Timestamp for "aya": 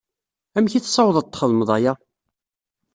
1.77-1.93